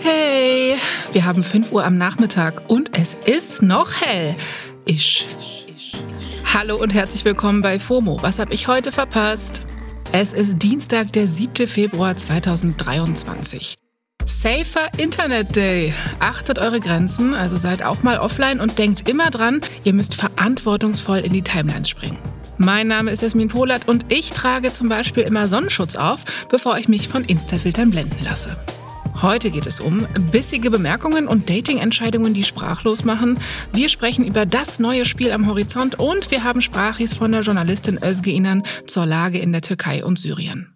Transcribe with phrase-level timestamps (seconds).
[0.00, 0.76] Hey,
[1.12, 4.36] wir haben 5 Uhr am Nachmittag und es ist noch hell.
[4.84, 5.28] Ich.
[6.54, 8.22] Hallo und herzlich willkommen bei FOMO.
[8.22, 9.62] Was habe ich heute verpasst?
[10.12, 11.66] Es ist Dienstag, der 7.
[11.66, 13.74] Februar 2023.
[14.24, 15.92] Safer Internet Day.
[16.20, 21.18] Achtet eure Grenzen, also seid auch mal offline und denkt immer dran, ihr müsst verantwortungsvoll
[21.18, 22.18] in die Timelines springen.
[22.58, 26.88] Mein Name ist Jasmin Polat und ich trage zum Beispiel immer Sonnenschutz auf, bevor ich
[26.88, 28.56] mich von Instafiltern blenden lasse.
[29.20, 33.38] Heute geht es um bissige Bemerkungen und Dating-Entscheidungen, die sprachlos machen.
[33.72, 37.98] Wir sprechen über das neue Spiel am Horizont und wir haben Sprachis von der Journalistin
[38.02, 40.75] Özge Inan zur Lage in der Türkei und Syrien.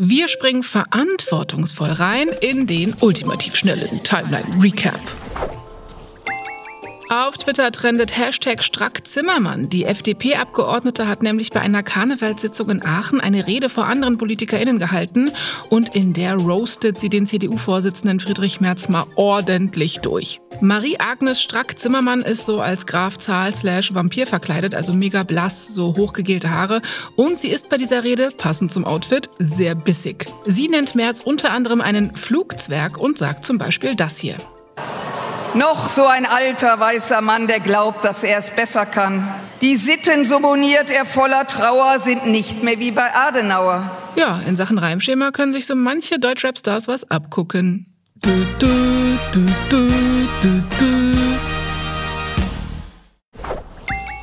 [0.00, 5.00] Wir springen verantwortungsvoll rein in den ultimativ schnellen Timeline Recap.
[7.10, 9.70] Auf Twitter trendet Hashtag Strack-Zimmermann.
[9.70, 15.30] Die FDP-Abgeordnete hat nämlich bei einer Karnevalssitzung in Aachen eine Rede vor anderen PolitikerInnen gehalten
[15.70, 20.38] und in der roastet sie den CDU-Vorsitzenden Friedrich Merz mal ordentlich durch.
[20.60, 26.50] Marie-Agnes Strack-Zimmermann ist so als Graf Zahl slash Vampir verkleidet, also mega blass, so hochgegelte
[26.50, 26.82] Haare.
[27.16, 30.26] Und sie ist bei dieser Rede, passend zum Outfit, sehr bissig.
[30.44, 34.36] Sie nennt Merz unter anderem einen Flugzwerg und sagt zum Beispiel das hier.
[35.54, 39.26] Noch so ein alter weißer Mann, der glaubt, dass er es besser kann.
[39.60, 43.90] Die Sitten, so moniert er voller Trauer, sind nicht mehr wie bei Adenauer.
[44.14, 47.86] Ja, in Sachen Reimschema können sich so manche Deutschrap-Stars was abgucken.
[48.20, 48.66] Du, du,
[49.32, 49.88] du, du,
[50.42, 51.47] du, du.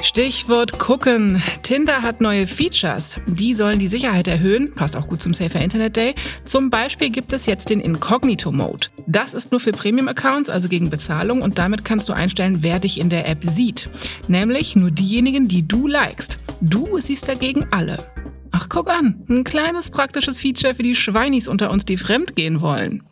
[0.00, 1.42] Stichwort gucken.
[1.62, 3.16] Tinder hat neue Features.
[3.26, 4.70] Die sollen die Sicherheit erhöhen.
[4.72, 6.14] Passt auch gut zum Safer Internet Day.
[6.44, 8.88] Zum Beispiel gibt es jetzt den Incognito Mode.
[9.06, 11.42] Das ist nur für Premium-Accounts, also gegen Bezahlung.
[11.42, 13.90] Und damit kannst du einstellen, wer dich in der App sieht.
[14.28, 16.38] Nämlich nur diejenigen, die du likest.
[16.60, 18.04] Du siehst dagegen alle.
[18.52, 19.24] Ach, guck an.
[19.28, 23.02] Ein kleines praktisches Feature für die Schweinis unter uns, die fremd gehen wollen.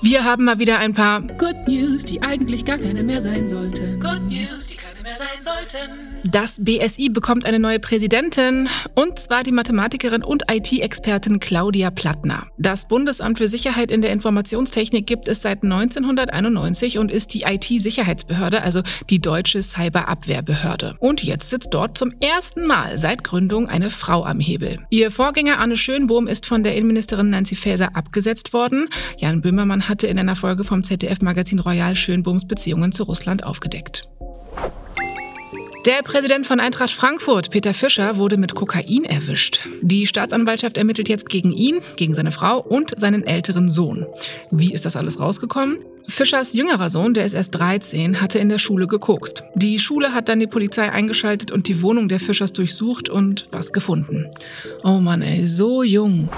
[0.00, 3.98] Wir haben mal wieder ein paar Good News, die eigentlich gar keine mehr sein sollten.
[3.98, 4.76] Good News, die
[6.24, 12.48] Das BSI bekommt eine neue Präsidentin, und zwar die Mathematikerin und IT-Expertin Claudia Plattner.
[12.58, 18.62] Das Bundesamt für Sicherheit in der Informationstechnik gibt es seit 1991 und ist die IT-Sicherheitsbehörde,
[18.62, 20.96] also die deutsche Cyberabwehrbehörde.
[21.00, 24.78] Und jetzt sitzt dort zum ersten Mal seit Gründung eine Frau am Hebel.
[24.90, 28.88] Ihr Vorgänger Arne Schönbohm ist von der Innenministerin Nancy Faeser abgesetzt worden.
[29.16, 34.08] Jan Böhmermann hatte in einer Folge vom ZDF-Magazin Royal Schönbohms Beziehungen zu Russland aufgedeckt.
[35.88, 39.60] Der Präsident von Eintracht Frankfurt, Peter Fischer, wurde mit Kokain erwischt.
[39.80, 44.04] Die Staatsanwaltschaft ermittelt jetzt gegen ihn, gegen seine Frau und seinen älteren Sohn.
[44.50, 45.78] Wie ist das alles rausgekommen?
[46.06, 49.44] Fischers jüngerer Sohn, der ist erst 13, hatte in der Schule gekokst.
[49.54, 53.72] Die Schule hat dann die Polizei eingeschaltet und die Wohnung der Fischers durchsucht und was
[53.72, 54.26] gefunden.
[54.84, 56.28] Oh Mann, ey, so jung.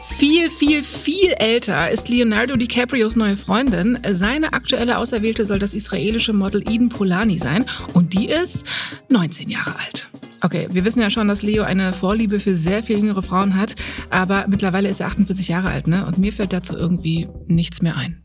[0.00, 3.98] Viel, viel, viel älter ist Leonardo DiCaprios neue Freundin.
[4.10, 8.64] Seine aktuelle Auserwählte soll das israelische Model Eden Polani sein und die ist
[9.08, 10.08] 19 Jahre alt.
[10.40, 13.74] Okay, wir wissen ja schon, dass Leo eine Vorliebe für sehr viel jüngere Frauen hat,
[14.08, 16.06] aber mittlerweile ist er 48 Jahre alt, ne?
[16.06, 18.22] Und mir fällt dazu irgendwie nichts mehr ein.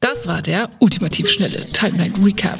[0.00, 2.58] Das war der ultimativ schnelle Timeline Recap.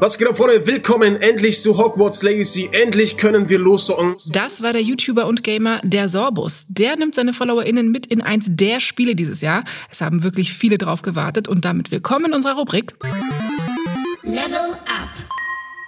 [0.00, 0.66] Was geht ab, Freunde?
[0.66, 2.68] Willkommen endlich zu Hogwarts Legacy.
[2.72, 4.16] Endlich können wir lossocken.
[4.32, 6.66] Das war der YouTuber und Gamer der Sorbus.
[6.68, 9.64] Der nimmt seine FollowerInnen mit in eins der Spiele dieses Jahr.
[9.90, 12.94] Es haben wirklich viele drauf gewartet und damit willkommen in unserer Rubrik
[14.22, 15.43] Level Up.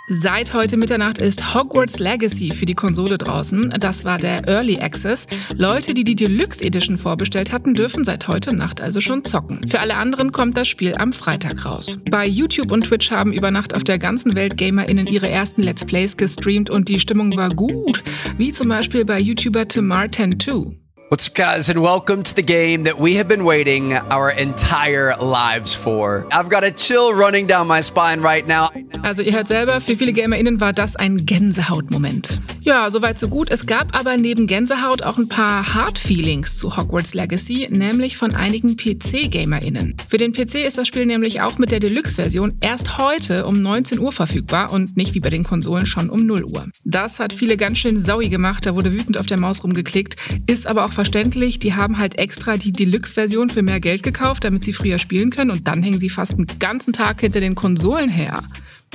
[0.08, 3.74] Seit heute Mitternacht ist Hogwarts Legacy für die Konsole draußen.
[3.80, 5.26] Das war der Early Access.
[5.52, 9.66] Leute, die die Deluxe Edition vorbestellt hatten, dürfen seit heute Nacht also schon zocken.
[9.66, 11.98] Für alle anderen kommt das Spiel am Freitag raus.
[12.08, 15.84] Bei YouTube und Twitch haben über Nacht auf der ganzen Welt GamerInnen ihre ersten Let's
[15.84, 18.04] Plays gestreamt und die Stimmung war gut.
[18.38, 20.85] Wie zum Beispiel bei YouTuber Tamar102.
[21.08, 25.14] What's up, guys, and welcome to the game that we have been waiting our entire
[25.18, 26.26] lives for.
[26.32, 28.70] I've got a chill running down my spine right now.
[29.04, 32.40] Also, ihr hört selber, für viele GamerInnen war das ein Gänsehautmoment.
[32.66, 33.48] Ja, soweit so gut.
[33.52, 38.34] Es gab aber neben Gänsehaut auch ein paar Hard Feelings zu Hogwarts Legacy, nämlich von
[38.34, 39.94] einigen PC-GamerInnen.
[40.08, 44.00] Für den PC ist das Spiel nämlich auch mit der Deluxe-Version erst heute um 19
[44.00, 46.66] Uhr verfügbar und nicht wie bei den Konsolen schon um 0 Uhr.
[46.82, 50.16] Das hat viele ganz schön saui gemacht, da wurde wütend auf der Maus rumgeklickt,
[50.48, 54.64] ist aber auch verständlich, die haben halt extra die Deluxe-Version für mehr Geld gekauft, damit
[54.64, 58.10] sie früher spielen können und dann hängen sie fast einen ganzen Tag hinter den Konsolen
[58.10, 58.42] her.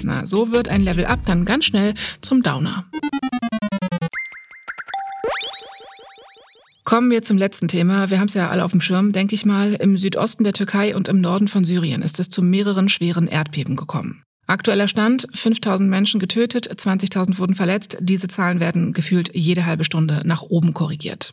[0.04, 2.86] Na, so wird ein Level Up dann ganz schnell zum Downer.
[6.92, 8.10] Kommen wir zum letzten Thema.
[8.10, 9.76] Wir haben es ja alle auf dem Schirm, denke ich mal.
[9.76, 13.78] Im Südosten der Türkei und im Norden von Syrien ist es zu mehreren schweren Erdbeben
[13.78, 14.24] gekommen.
[14.46, 17.98] Aktueller Stand, 5000 Menschen getötet, 20.000 wurden verletzt.
[18.02, 21.32] Diese Zahlen werden gefühlt jede halbe Stunde nach oben korrigiert.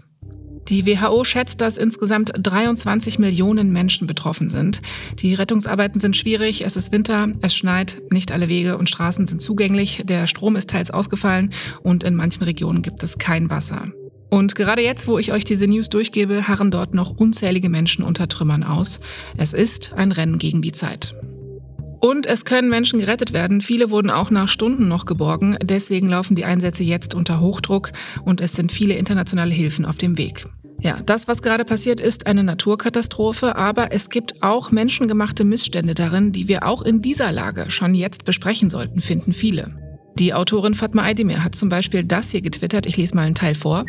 [0.69, 4.81] Die WHO schätzt, dass insgesamt 23 Millionen Menschen betroffen sind.
[5.19, 9.43] Die Rettungsarbeiten sind schwierig, es ist Winter, es schneit, nicht alle Wege und Straßen sind
[9.43, 11.51] zugänglich, der Strom ist teils ausgefallen
[11.83, 13.91] und in manchen Regionen gibt es kein Wasser.
[14.31, 18.29] Und gerade jetzt, wo ich euch diese News durchgebe, harren dort noch unzählige Menschen unter
[18.29, 19.01] Trümmern aus.
[19.37, 21.15] Es ist ein Rennen gegen die Zeit.
[22.01, 23.61] Und es können Menschen gerettet werden.
[23.61, 25.57] Viele wurden auch nach Stunden noch geborgen.
[25.63, 27.91] Deswegen laufen die Einsätze jetzt unter Hochdruck
[28.25, 30.47] und es sind viele internationale Hilfen auf dem Weg.
[30.81, 36.31] Ja, das, was gerade passiert, ist eine Naturkatastrophe, aber es gibt auch menschengemachte Missstände darin,
[36.31, 39.75] die wir auch in dieser Lage schon jetzt besprechen sollten, finden viele.
[40.21, 43.57] Die Autorin Fatma Aydemir hat zum Beispiel das hier getwittert, ich lese mal einen Teil
[43.57, 43.85] vor.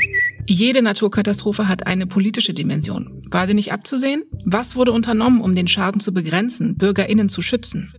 [0.51, 3.21] Jede Naturkatastrophe hat eine politische Dimension.
[3.29, 4.23] War sie nicht abzusehen?
[4.45, 7.93] Was wurde unternommen, um den Schaden zu begrenzen, Bürgerinnen zu schützen?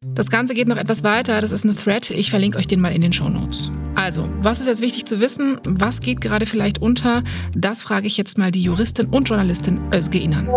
[0.00, 2.94] Das Ganze geht noch etwas weiter, das ist eine Thread, ich verlinke euch den mal
[2.94, 3.70] in den Show Notes.
[3.96, 5.60] Also, was ist jetzt wichtig zu wissen?
[5.64, 7.22] Was geht gerade vielleicht unter?
[7.54, 10.48] Das frage ich jetzt mal die Juristin und Journalistin Özge Inan.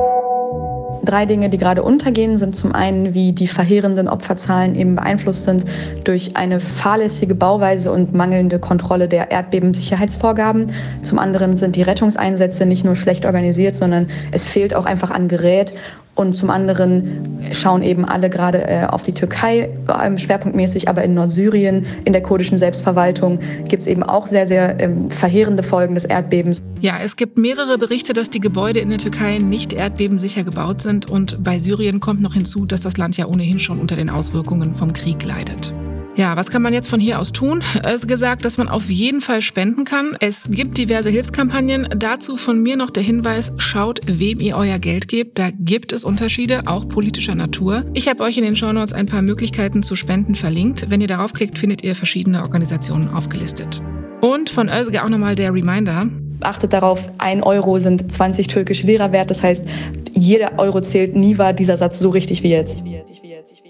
[1.03, 5.65] Drei Dinge, die gerade untergehen, sind zum einen, wie die verheerenden Opferzahlen eben beeinflusst sind
[6.03, 10.71] durch eine fahrlässige Bauweise und mangelnde Kontrolle der Erdbebensicherheitsvorgaben.
[11.01, 15.27] Zum anderen sind die Rettungseinsätze nicht nur schlecht organisiert, sondern es fehlt auch einfach an
[15.27, 15.73] Gerät
[16.21, 19.69] und zum anderen schauen eben alle gerade äh, auf die Türkei,
[20.03, 24.79] ähm, schwerpunktmäßig, aber in Nordsyrien, in der kurdischen Selbstverwaltung gibt es eben auch sehr, sehr
[24.79, 26.61] ähm, verheerende Folgen des Erdbebens.
[26.79, 31.09] Ja, es gibt mehrere Berichte, dass die Gebäude in der Türkei nicht erdbebensicher gebaut sind.
[31.09, 34.73] Und bei Syrien kommt noch hinzu, dass das Land ja ohnehin schon unter den Auswirkungen
[34.73, 35.73] vom Krieg leidet.
[36.15, 37.63] Ja, was kann man jetzt von hier aus tun?
[37.83, 40.17] Es ist gesagt, dass man auf jeden Fall spenden kann.
[40.19, 41.87] Es gibt diverse Hilfskampagnen.
[41.95, 45.39] Dazu von mir noch der Hinweis, schaut, wem ihr euer Geld gebt.
[45.39, 47.85] Da gibt es Unterschiede, auch politischer Natur.
[47.93, 50.89] Ich habe euch in den Shownotes ein paar Möglichkeiten zu spenden verlinkt.
[50.89, 53.81] Wenn ihr darauf klickt, findet ihr verschiedene Organisationen aufgelistet.
[54.19, 56.07] Und von Özge auch nochmal der Reminder.
[56.41, 59.29] Achtet darauf, ein Euro sind 20 türkische Lira wert.
[59.29, 59.65] Das heißt,
[60.11, 61.15] jeder Euro zählt.
[61.15, 62.83] Nie war dieser Satz so richtig wie jetzt.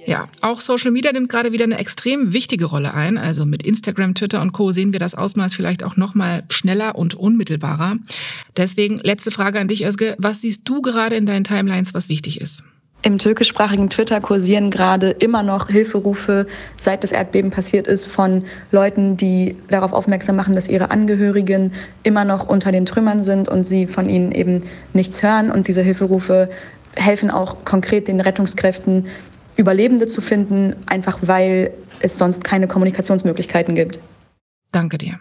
[0.05, 3.17] Ja, auch Social Media nimmt gerade wieder eine extrem wichtige Rolle ein.
[3.17, 4.71] Also mit Instagram, Twitter und Co.
[4.71, 7.97] sehen wir das Ausmaß vielleicht auch noch mal schneller und unmittelbarer.
[8.57, 10.15] Deswegen letzte Frage an dich, Özge.
[10.17, 12.63] Was siehst du gerade in deinen Timelines, was wichtig ist?
[13.03, 16.45] Im türkischsprachigen Twitter kursieren gerade immer noch Hilferufe,
[16.77, 21.71] seit das Erdbeben passiert ist, von Leuten, die darauf aufmerksam machen, dass ihre Angehörigen
[22.03, 24.63] immer noch unter den Trümmern sind und sie von ihnen eben
[24.93, 25.49] nichts hören.
[25.49, 26.51] Und diese Hilferufe
[26.95, 29.07] helfen auch konkret den Rettungskräften,
[29.57, 33.99] Überlebende zu finden, einfach weil es sonst keine Kommunikationsmöglichkeiten gibt.
[34.71, 35.19] Danke dir.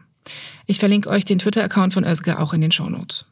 [0.66, 3.26] Ich verlinke euch den Twitter-Account von Özge auch in den Shownotes.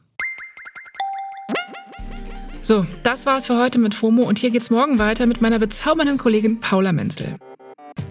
[2.61, 6.17] So, das war's für heute mit FOMO und hier geht's morgen weiter mit meiner bezaubernden
[6.17, 7.37] Kollegin Paula Menzel.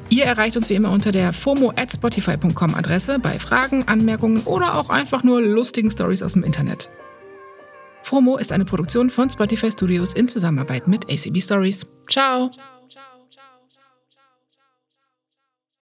[0.09, 4.79] Ihr erreicht uns wie immer unter der FOMO at Spotify.com Adresse bei Fragen, Anmerkungen oder
[4.79, 6.89] auch einfach nur lustigen Stories aus dem Internet.
[8.03, 11.87] FOMO ist eine Produktion von Spotify Studios in Zusammenarbeit mit ACB Stories.
[12.09, 12.49] Ciao!
[12.49, 12.78] Ciao.